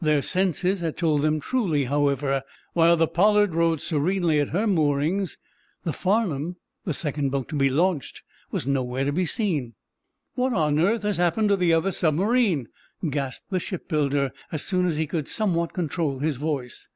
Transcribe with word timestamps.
Their 0.00 0.22
senses 0.22 0.80
had 0.80 0.96
told 0.96 1.22
them 1.22 1.38
truly, 1.38 1.84
however. 1.84 2.42
While 2.72 2.96
the 2.96 3.06
"Pollard" 3.06 3.54
rode 3.54 3.80
serenely 3.80 4.40
at 4.40 4.48
her 4.48 4.66
moorings, 4.66 5.38
the 5.84 5.92
"Farnum," 5.92 6.56
the 6.84 6.92
second 6.92 7.30
boat 7.30 7.48
to 7.50 7.54
be 7.54 7.70
launched, 7.70 8.22
was 8.50 8.66
nowhere 8.66 9.04
to 9.04 9.12
be 9.12 9.24
seen! 9.24 9.74
"What 10.34 10.52
on 10.52 10.80
earth 10.80 11.04
has 11.04 11.18
happened 11.18 11.50
to 11.50 11.56
the 11.56 11.72
other 11.72 11.92
submarine?" 11.92 12.66
gasped 13.08 13.50
the 13.50 13.60
shipbuilder, 13.60 14.32
as 14.50 14.64
soon 14.64 14.84
as 14.84 14.96
he 14.96 15.06
could 15.06 15.28
somewhat 15.28 15.72
control 15.74 16.18
his 16.18 16.38
voice. 16.38 16.88